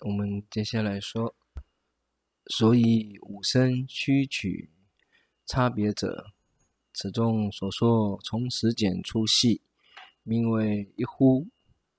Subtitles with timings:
[0.00, 1.34] 我们接下来说，
[2.46, 4.68] 所以五声须取
[5.46, 6.26] 差别者，
[6.92, 9.62] 此中所说从始简出细，
[10.22, 11.48] 名为一呼。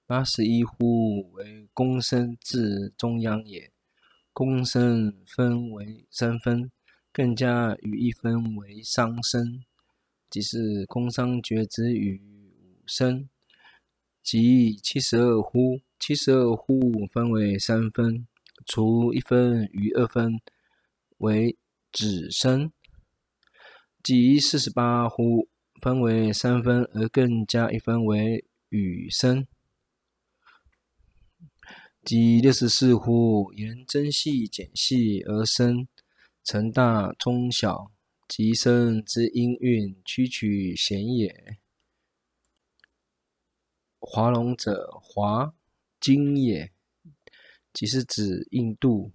[0.06, 3.72] 八十一呼为宫声至中央也。
[4.32, 6.72] 宫声分为三分，
[7.12, 9.66] 更加与一分为商声，
[10.30, 13.28] 即是宫商角之与五声，
[14.22, 15.82] 即七十二呼。
[16.00, 18.28] 七十二呼分为三分，
[18.66, 20.40] 除一分余二分
[21.18, 21.58] 为
[21.92, 22.72] 子声，
[24.02, 25.50] 即四十八呼
[25.82, 29.46] 分为三分而更加一分为语声，
[32.06, 35.88] 即六十四呼沿增细减细而生，
[36.44, 37.92] 成大中小，
[38.28, 41.58] 即声之音韵曲曲显也。
[44.00, 45.57] 华容者华。
[46.00, 46.72] 经也，
[47.74, 49.12] 即是指印度。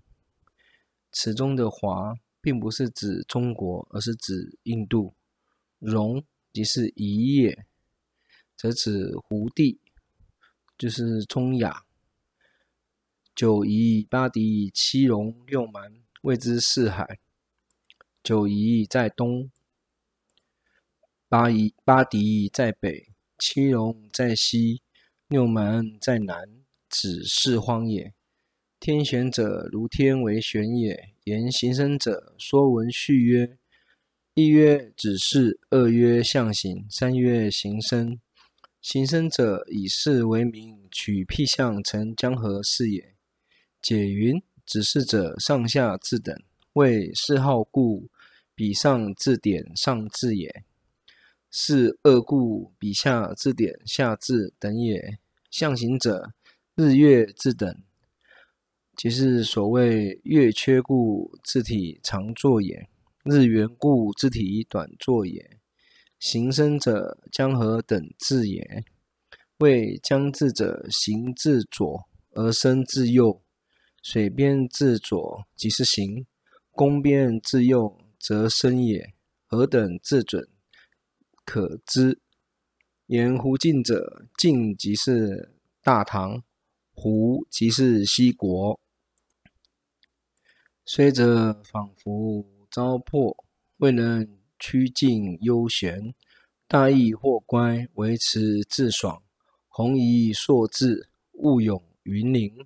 [1.11, 5.15] 此中的华，并不是指中国，而是指印度。
[5.79, 7.67] 戎即是夷也，
[8.57, 9.81] 则指胡地，
[10.79, 11.85] 就是中亚。
[13.35, 17.19] 九夷、八狄、七戎、六蛮，谓之四海。
[18.23, 19.51] 九夷在东，
[21.29, 24.83] 八夷、八狄在北，七戎在西，
[25.29, 26.62] 六蛮在南。
[26.93, 28.13] 指四方也。
[28.79, 31.09] 天玄者，如天为玄也。
[31.25, 33.57] 言形声者，说文序曰：
[34.35, 38.21] 一曰指事，二曰象形，三曰形声。
[38.83, 43.15] 形声者，以事为名，取僻象成江河事也。
[43.81, 46.37] 解云：指事者，上下字等，
[46.75, 48.11] 谓是号故，
[48.55, 50.65] 彼上字点上字也。
[51.51, 55.19] 是二故，彼下字点下字等也。
[55.51, 56.33] 象形者，
[56.75, 57.83] 日月自等，
[58.97, 62.89] 即是所谓月缺故字体长作也，
[63.25, 65.59] 日圆故字体短作也。
[66.19, 68.85] 行生者，江河等字也。
[69.59, 73.43] 谓江字者，行自左而生自右，
[74.03, 76.27] 水边自左即是行，
[76.71, 79.13] 宫边自右则生也。
[79.45, 80.49] 何等自准，
[81.45, 82.23] 可知。
[83.09, 86.43] 言胡晋者，晋即是大唐。
[87.03, 88.79] 胡即是西国，
[90.85, 93.37] 虽则仿佛糟粕，
[93.79, 96.15] 未能趋近幽玄。
[96.69, 99.21] 大义或乖，维持自爽。
[99.67, 102.65] 弘夷硕志，物勇云林。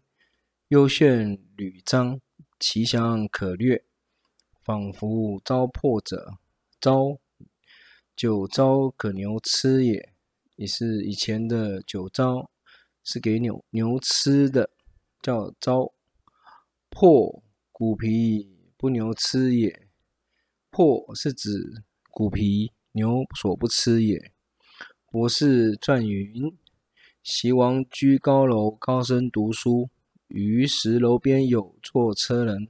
[0.69, 2.20] 幽炫屡张，
[2.60, 3.86] 其详可略。
[4.62, 6.34] 仿佛糟粕者，
[6.78, 7.16] 糟
[8.14, 10.12] 酒糟可牛吃也，
[10.56, 12.50] 也是以前的酒糟。
[13.09, 14.69] 是给牛牛吃的，
[15.22, 15.93] 叫糟
[16.91, 17.41] 破
[17.71, 19.89] 骨皮不牛吃也。
[20.71, 24.33] 破是指骨皮，牛所不吃也。
[25.09, 26.59] 博士传云：
[27.22, 29.88] 席王居高楼，高声读书，
[30.27, 32.69] 于石楼边有坐车人，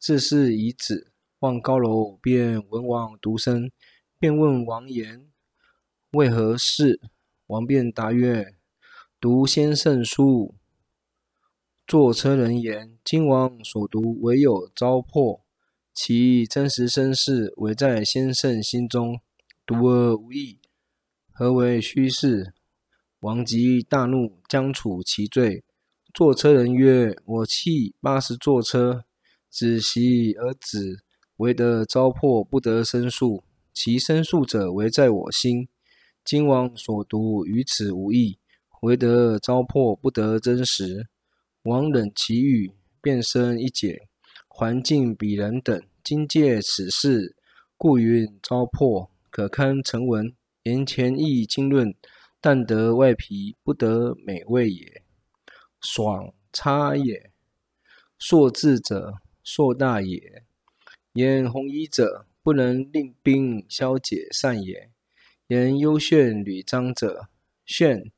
[0.00, 3.70] 自是已止，望高楼便闻王读声，
[4.18, 5.30] 便问王言：
[6.10, 7.00] 为何事？
[7.46, 8.56] 王便答曰。
[9.28, 10.54] 读先圣书，
[11.84, 15.40] 坐车人言：“今王所读唯有糟粕，
[15.92, 19.18] 其真实身世，唯在先圣心中，
[19.66, 20.60] 读而无益，
[21.32, 22.54] 何为虚事？”
[23.18, 25.64] 王即大怒，将处其罪。
[26.14, 29.06] 坐车人曰：“我弃八十坐车，
[29.50, 31.02] 止息而止，
[31.38, 33.42] 唯得糟粕，不得申诉。
[33.74, 35.66] 其申诉者，唯在我心。
[36.24, 38.38] 今王所读与此无异。”
[38.86, 41.08] 唯得糟粕，不得真实。
[41.64, 42.70] 王忍其语，
[43.02, 44.06] 便生一解。
[44.48, 47.34] 还敬彼人等，今借此事，
[47.76, 50.32] 故云糟粕，可堪成文。
[50.62, 51.92] 言前意经论，
[52.40, 55.02] 但得外皮，不得美味也。
[55.80, 57.32] 爽差也。
[58.20, 60.44] 硕智者，硕大也。
[61.14, 64.88] 言红衣者，不能令兵消解散也。
[65.48, 67.28] 言幽炫履章者，
[67.64, 68.12] 炫。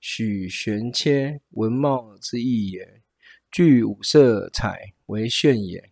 [0.00, 3.00] 许玄切文茂之意也，
[3.50, 5.90] 具五色彩为炫也。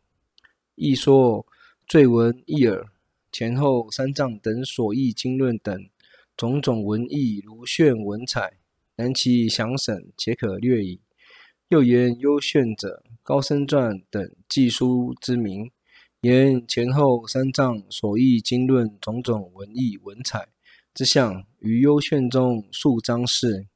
[0.74, 1.46] 亦说
[1.86, 2.86] 缀文一耳，
[3.30, 5.88] 前后三藏等所译经论等
[6.36, 8.58] 种种文义如炫文彩，
[8.96, 11.00] 然其详审，且可略矣。
[11.68, 15.70] 又言幽炫者，高僧传等记书之名。
[16.20, 20.48] 言前后三藏所译经论种种文义文彩
[20.94, 23.66] 之相，于幽炫中数张事。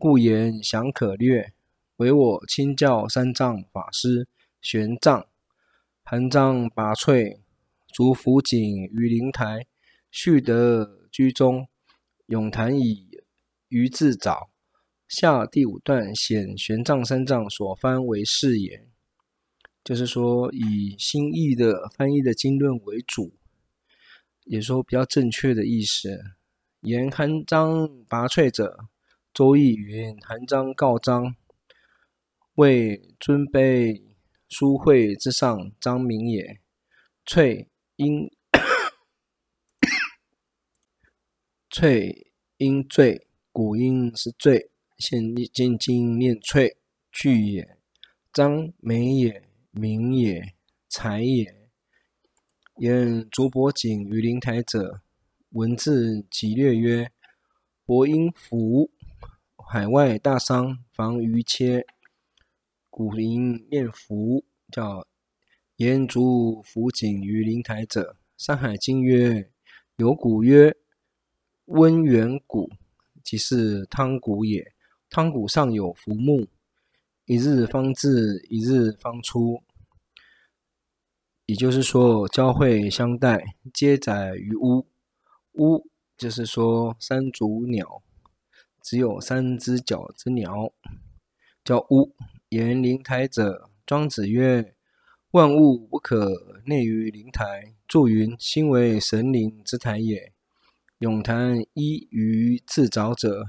[0.00, 1.52] 故言详可略，
[1.96, 4.26] 唯我亲教三藏法师
[4.62, 5.26] 玄奘，
[6.02, 7.40] 韩章拔萃，
[7.92, 8.58] 筑福景
[8.94, 9.66] 于灵台，
[10.10, 11.68] 续得居中，
[12.28, 13.10] 咏谈以
[13.68, 14.48] 于自早。
[15.06, 18.88] 下第五段显玄奘三藏所翻为是也，
[19.84, 23.34] 就是说以新译的翻译的经论为主，
[24.46, 26.18] 也说比较正确的意思。
[26.80, 28.86] 言韩章拔萃者，
[29.32, 31.36] 周易云：韩章告章，
[32.54, 34.02] 谓尊卑。
[34.48, 36.60] 书会之上，章名也。
[37.24, 38.28] 翠音，
[41.70, 46.76] 翠音缀，古音是缀，现今经念翠，
[47.12, 47.78] 句也。
[48.32, 50.54] 章美也，名也，
[50.88, 51.54] 才也。
[52.78, 55.02] 言筑帛景于灵台者，
[55.50, 57.12] 文字辑略曰：
[57.86, 58.90] 帛因服，
[59.72, 61.86] 海外大商防于切。
[62.88, 65.06] 古林念福，叫
[65.76, 68.16] 言筑福景于灵台者。
[68.36, 69.48] 山海经曰：
[69.94, 70.76] 有古曰
[71.66, 72.68] 温元谷，
[73.22, 74.72] 即是汤谷也。
[75.08, 76.48] 汤谷上有浮木，
[77.26, 79.62] 一日方至，一日方出。
[81.46, 84.88] 也就是说，交会相待，皆载于屋。
[85.52, 85.86] 屋
[86.16, 88.02] 就是说山足鸟，
[88.82, 90.72] 只有三只脚之鸟，
[91.64, 92.14] 叫屋。
[92.48, 94.74] 言灵台者，庄子曰
[95.32, 100.32] ：“万物不可内于灵台。”注云：“心为神灵之台也。”
[100.98, 103.42] 咏谈依于自找者，《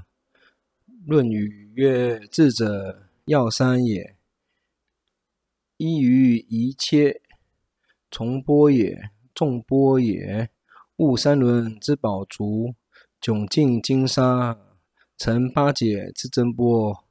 [1.04, 4.16] 论语》曰：“智者要三也，
[5.76, 7.20] 依于一切，
[8.10, 10.48] 从波也，众波也。
[10.96, 12.74] 物三轮之宝足，
[13.20, 14.56] 窘尽金沙，
[15.16, 17.04] 乘八解之珍波，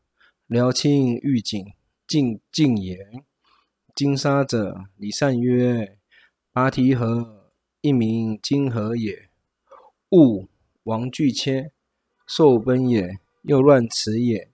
[0.48, 1.66] 辽清玉锦。”
[2.12, 3.10] 尽尽也。
[3.96, 5.98] 金沙者，李善曰
[6.52, 9.30] ：“拔提河，一名金河也。”
[10.12, 10.50] 物，
[10.84, 11.72] 王具切，
[12.28, 14.52] 兽奔也，又乱驰也。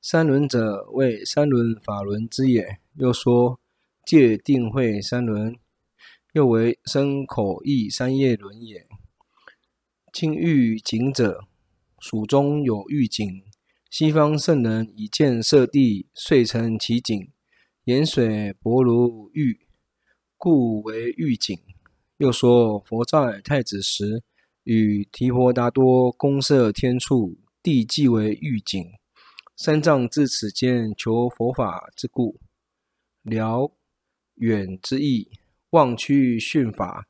[0.00, 2.78] 三轮者，谓三轮法轮之也。
[2.94, 3.60] 又说
[4.06, 5.58] 戒定慧三轮，
[6.32, 8.86] 又为身口意三业轮也。
[10.10, 11.44] 清玉景者，
[12.06, 13.42] 蜀中有玉锦。
[13.88, 17.32] 西方圣人以箭射地，遂成其景。
[17.84, 19.60] 盐水薄如玉，
[20.36, 21.58] 故为玉锦。
[22.18, 24.22] 又说佛在太子时，
[24.64, 28.84] 与提婆达多公设天处，地即为玉锦。
[29.56, 32.38] 三藏至此间求佛法之故，
[33.22, 33.72] 辽
[34.34, 35.30] 远之意，
[35.70, 37.08] 望趋迅法，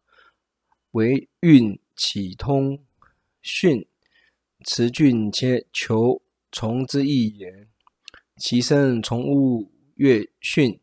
[0.93, 2.79] 为运启通，
[3.43, 3.85] 迅
[4.65, 6.21] 驰峻切求。
[6.57, 7.67] 从之意也，
[8.37, 10.81] 其身从物越训。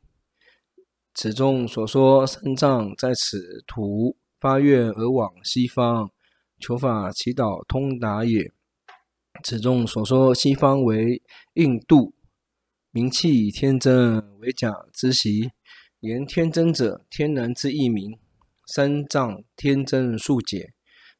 [1.13, 6.11] 此中所说三藏在此途发愿而往西方
[6.59, 8.51] 求法祈祷通达也。
[9.45, 11.21] 此中所说西方为
[11.53, 12.13] 印度，
[12.91, 15.51] 名气天真为假之习。
[16.01, 18.19] 言天真者，天然之意名。
[18.67, 20.73] 三藏天真速解，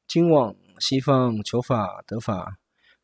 [0.05, 2.57] 今往西方求法得法。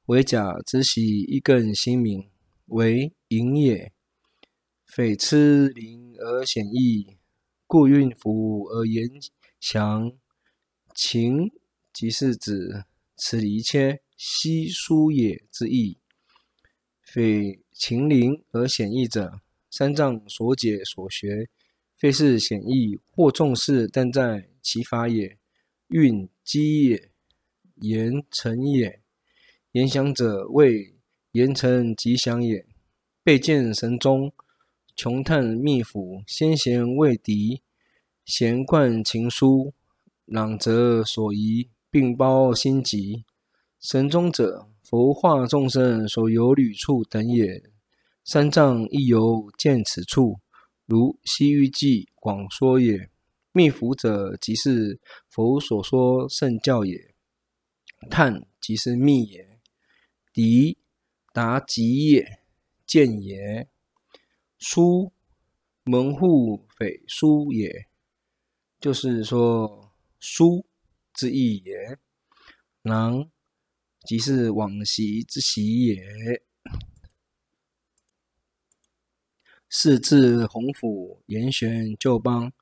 [0.07, 2.29] 为假之习，亦更新明，
[2.65, 3.93] 为隐也。
[4.85, 7.17] 匪痴灵而显异，
[7.67, 9.07] 故运福而言
[9.59, 10.11] 详。
[10.95, 11.51] 情
[11.93, 15.99] 即是指此离切稀疏也之意。
[17.03, 21.49] 匪情灵而显异者，三藏所解所学，
[21.95, 25.37] 非是显异或重视，但在其法也。
[25.89, 27.11] 运积也，
[27.81, 29.01] 言成也。
[29.71, 30.95] 言祥者谓
[31.31, 32.65] 言成吉祥也。
[33.23, 34.31] 备见神宗，
[34.95, 37.61] 穷探秘府，先贤未敌，
[38.25, 39.73] 闲贯情书，
[40.25, 43.25] 朗则所宜，并包心急。
[43.79, 47.61] 神宗者，佛化众生所游旅处等也。
[48.23, 50.39] 三藏亦游见此处，
[50.85, 53.09] 如《西域记》广说也。
[53.51, 57.06] 秘府者，即是佛所说圣教也。
[58.09, 59.59] 探即是密也。
[60.33, 60.77] 敌
[61.33, 62.41] 达吉也，
[62.85, 63.67] 见也。
[64.57, 65.11] 书
[65.83, 67.87] 门户匪书也，
[68.79, 70.65] 就是说书
[71.13, 71.99] 之意也。
[72.83, 73.29] 囊
[74.05, 76.43] 即是往昔之习也。
[79.69, 82.53] 是自弘福言玄旧邦，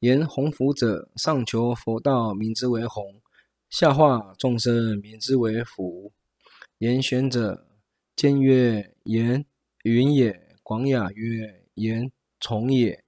[0.00, 3.02] 言弘福者，上求佛道，名之为洪；
[3.70, 6.12] 下化众生，名之为福。
[6.78, 7.68] 言玄者，
[8.16, 9.46] 兼曰言
[9.84, 12.10] 云也，广雅曰：言
[12.40, 13.04] 从也。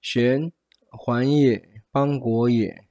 [0.00, 0.50] 玄
[0.90, 2.84] 环也，邦国也。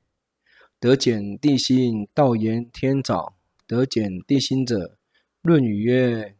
[0.79, 3.35] 得简地心，道言天早。
[3.67, 4.77] 得简地心者，
[5.41, 6.37] 《论语》曰：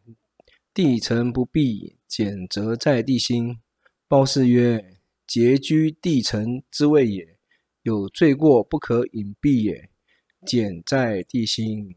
[0.72, 3.60] 地诚不必，简则在地心。
[4.08, 7.36] 褒姒曰：节居地诚之谓也，
[7.82, 9.90] 有罪过不可隐蔽也。
[10.44, 11.94] 简在地心。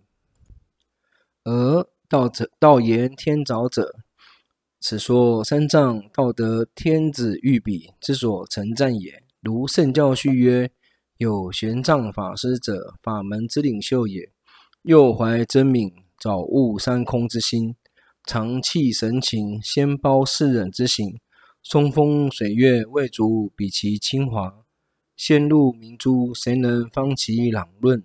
[1.43, 3.95] 而道者，道言天早者，
[4.79, 9.23] 此说三藏道得天子御笔之所成赞也。
[9.41, 10.71] 如圣教序曰：
[11.17, 14.31] 有玄奘法师者，法门之领袖也。
[14.83, 17.75] 又怀真敏，早悟三空之心，
[18.23, 21.19] 常弃神情，先包世人之行。
[21.63, 24.63] 松风水月未足比其清华，
[25.15, 28.03] 仙路明珠谁能方其朗润？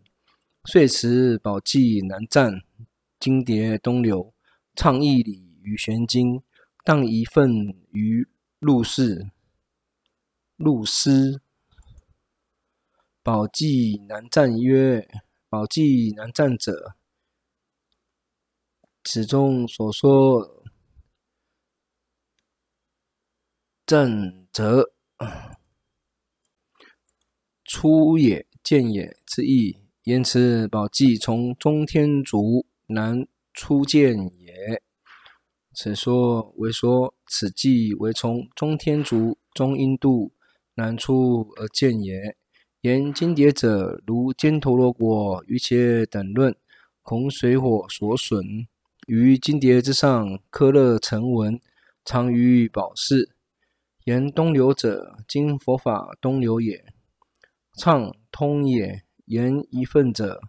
[0.73, 2.62] 遂持宝髻南赞，
[3.19, 4.33] 金蝶东流，
[4.77, 6.45] 倡义理于玄经，
[6.85, 7.50] 当一份
[7.91, 8.29] 于
[8.61, 9.33] 入室。
[10.55, 11.43] 入师。
[13.21, 15.09] 宝髻南赞曰。
[15.49, 16.95] 宝髻南赞者，
[19.03, 20.62] 此中所说
[23.85, 24.93] 赞者，
[27.67, 29.90] 出也见也之意。
[30.11, 34.83] 言此宝记从中天竺南出见也。
[35.73, 40.33] 此说为说此记为从中天竺、中印度
[40.75, 42.37] 南出而见也。
[42.81, 46.57] 言金蝶者，如犍陀罗国瑜伽等论，
[47.02, 48.67] 恐水火所损，
[49.07, 51.61] 于金蝶之上刻勒成文，
[52.05, 53.37] 藏于宝室。
[54.07, 56.85] 言东流者，今佛法东流也。
[57.79, 59.05] 畅通也。
[59.31, 60.41] 言一份者，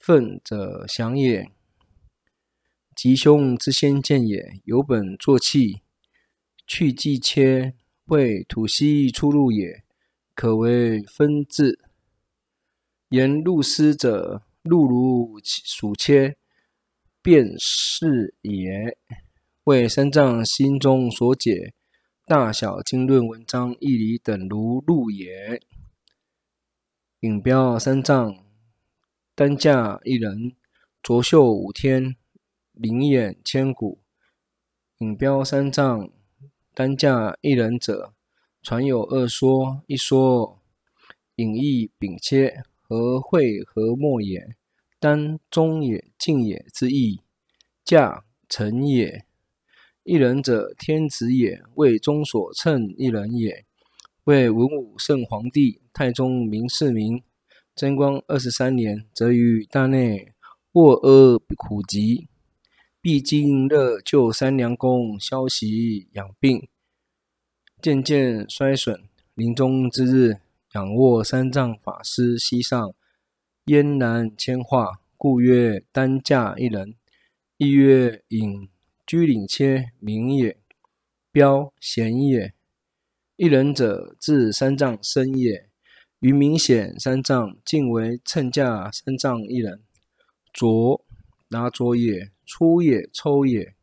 [0.00, 1.48] 份者祥也。
[2.96, 4.60] 吉凶之先见也。
[4.64, 5.82] 有本作器，
[6.66, 7.74] 去髻切，
[8.06, 9.84] 为土息出入也。
[10.34, 11.78] 可为分字。
[13.10, 16.36] 言入师者，入如鼠切，
[17.22, 18.98] 便是也。
[19.62, 21.72] 为三藏心中所解，
[22.26, 25.62] 大小经论文章义理等如入也。
[27.24, 28.36] 引标三藏，
[29.34, 30.52] 单驾一人，
[31.02, 32.16] 卓秀五天，
[32.74, 33.98] 灵眼千古。
[34.98, 36.10] 引标三藏，
[36.74, 38.12] 单驾一人者。
[38.62, 40.60] 传有二说，一说
[41.36, 44.54] 隐逸秉切，和会和没也，
[45.00, 47.22] 担中也静也之意，
[47.82, 49.24] 驾乘也。
[50.02, 53.63] 一人者天子也，为中所乘一人也。
[54.24, 57.22] 为文武圣皇帝太宗明世民，
[57.76, 60.32] 贞观二十三年，则于大内
[60.72, 62.26] 卧阿苦疾，
[63.02, 66.66] 必经乐救三娘宫消息养病。
[67.82, 69.02] 渐渐衰损，
[69.34, 70.38] 临终之日，
[70.72, 72.94] 仰卧三藏法师膝上，
[73.66, 76.94] 嫣然谦化，故曰担架一人。
[77.58, 78.70] 亦曰隐
[79.06, 80.56] 居领切名也，
[81.30, 82.53] 标贤也。
[83.36, 85.68] 一人者，自三藏身也。
[86.20, 89.82] 于明显三藏尽为乘驾三藏一人。
[90.52, 91.04] 着
[91.48, 93.74] 拿着也，出也抽也。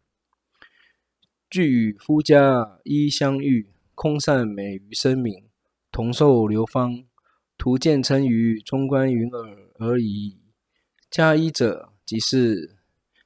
[1.50, 3.70] 具与夫家衣相遇。
[3.94, 5.44] 空善美于声名，
[5.92, 7.04] 同受流芳，
[7.56, 10.40] 徒见称于中观云耳而已。
[11.12, 12.78] 家衣者，即是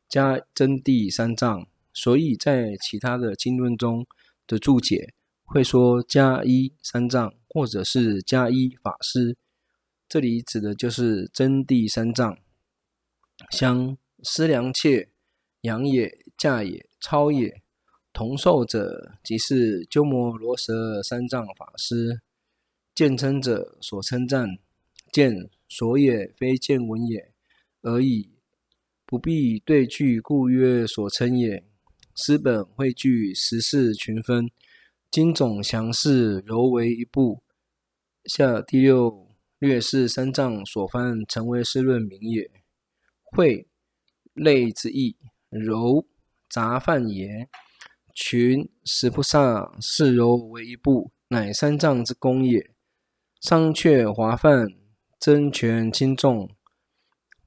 [0.09, 1.65] 家真谛三藏。
[1.93, 4.05] 所以在其他的经论中
[4.45, 5.13] 的注解，
[5.45, 9.37] 会说加一三藏，或者是加一法师。
[10.09, 12.37] 这里指的就是真谛三藏，
[13.51, 15.09] 相思良妾，
[15.61, 17.61] 养也，驾也，操也。
[18.13, 22.21] 同受者，即是鸠摩罗什三藏法师。
[22.93, 24.57] 见称者所称赞，
[25.11, 27.33] 见所也非见闻也，
[27.81, 28.29] 而已。
[29.05, 31.65] 不必对句，故曰所称也。
[32.15, 34.49] 诗本汇聚十四群分，
[35.15, 37.41] 今总详释柔为一部。
[38.25, 39.29] 下第六
[39.59, 42.51] 略是三藏所翻成为释论名也。
[43.23, 43.65] 会
[44.33, 45.15] 类之意，
[45.49, 46.05] 柔
[46.49, 47.47] 杂泛也。
[48.13, 52.71] 群十菩萨是柔为一部，乃三藏之功也。
[53.39, 54.67] 商榷华范，
[55.17, 56.49] 真权轻重，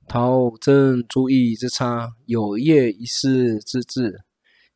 [0.07, 4.25] 陶真诸义之差，有业一事之志。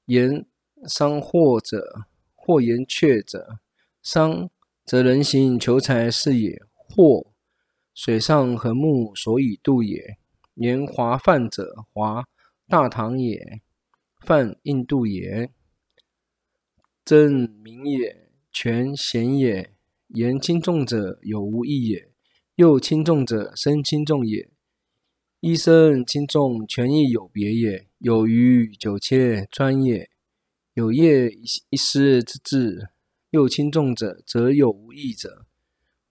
[0.05, 0.45] 言
[0.87, 2.05] 商或者，
[2.45, 3.61] 或言阙者，
[4.03, 4.51] 商
[4.85, 7.29] 则人行求财是也，或
[7.95, 10.19] 水上横木所以度也。
[10.55, 12.25] 言华泛者，华
[12.67, 13.63] 大唐也，
[14.21, 15.51] 泛印度也。
[17.05, 19.73] 真名也，权贤也。
[20.09, 22.11] 言轻重者有无益也，
[22.57, 24.51] 又轻重者身轻重也。
[25.39, 27.87] 一身轻重，权亦有别也。
[27.99, 30.11] 有余九切专也。
[30.75, 31.29] 有业
[31.69, 32.89] 一师之志，
[33.29, 35.45] 又轻重者，则有无益者。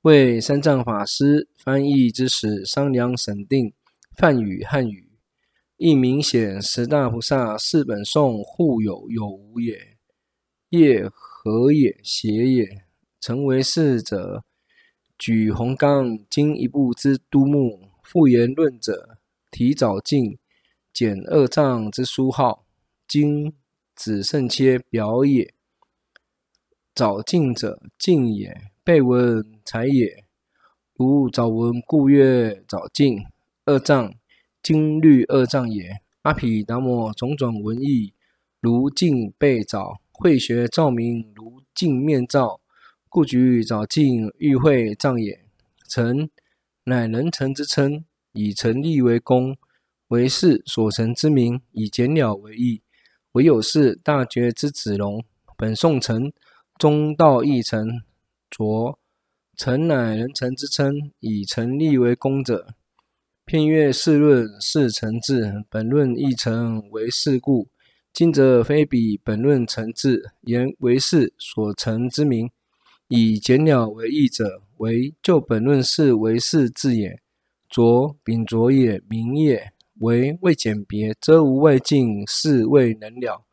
[0.04, 3.74] 为三藏法师翻译之时，商量审定
[4.16, 5.14] 梵语汉语，
[5.78, 9.98] 亦明显十大菩萨四本颂互有有无也。
[10.70, 12.84] 业合也邪也。
[13.20, 14.44] 成为是者，
[15.18, 19.18] 举红冈经一部之都目，复言论者，
[19.50, 20.38] 提早净
[20.94, 22.68] 简二藏之书号，
[23.08, 23.56] 经。
[24.02, 25.54] 子胜切表也。
[26.96, 30.26] 早净者净也，背文才也。
[30.96, 33.24] 如早文故曰早净。
[33.66, 34.16] 二藏
[34.64, 36.02] 经律二藏也。
[36.24, 38.16] 阿毗达摩种种文义，
[38.60, 42.60] 如净背早，慧学照明如镜面照，
[43.08, 45.46] 故举早净喻会藏也。
[45.88, 46.28] 成
[46.86, 48.04] 乃人成之称，
[48.34, 49.56] 以成立为功，
[50.08, 52.82] 为是所成之名，以简了为义。
[53.34, 55.24] 唯有是大觉之子龙，
[55.58, 56.34] 本颂成，
[56.78, 58.02] 中道义成，
[58.50, 59.00] 着
[59.56, 62.76] 臣乃人臣之称，以臣立为功者。
[63.46, 67.70] 片曰是论是臣治，本论亦成为是故。
[68.12, 72.50] 今则非彼本论臣治，言为是所成之名，
[73.08, 77.22] 以简了为义者，为就本论是为是治也。
[77.70, 79.72] 着秉着也，名也。
[80.02, 83.46] 为未简别，则无外境是未能了，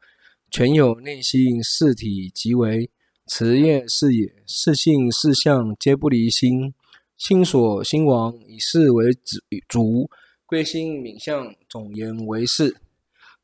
[0.51, 2.91] 全有内心四体即为
[3.27, 4.35] 持业是也。
[4.47, 6.73] 事性事相皆不离心，
[7.19, 9.13] 心所心王以是为
[9.69, 10.09] 主，
[10.47, 12.79] 归心泯相总言为是。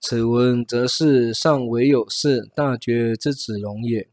[0.00, 4.08] 此文则是上唯有是大觉之子容也。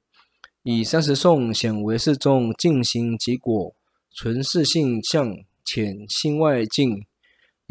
[0.63, 3.73] 以三十颂显为是中净行及果，
[4.13, 7.05] 纯事性相浅心外境。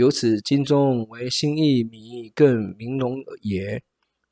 [0.00, 3.82] 由此经中为心意迷更明容也。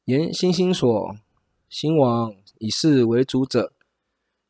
[0.06, 1.14] 言心心所
[1.68, 3.74] 心王以事为主者，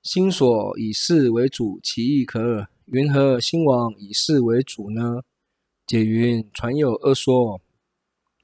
[0.00, 2.68] 心所以事为主，其意可尔。
[2.84, 5.22] 云何心王以事为主呢？
[5.84, 7.60] 解云：传有二说，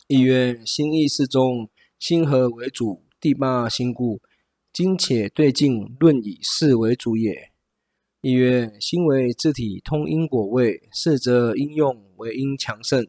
[0.09, 3.05] 一曰心意识中心何为主？
[3.21, 4.21] 第八心故。
[4.73, 7.53] 今且对境论以事为主也。
[8.27, 13.07] 一曰：心为自体通因果位，是则应用为因强盛。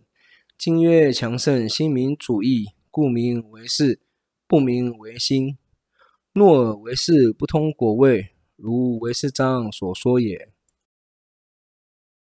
[0.57, 4.01] 今曰强盛，心明主义，故名为是，
[4.45, 5.57] 不名为心。
[6.33, 10.49] 若尔为是不通果位，如为是章所说也。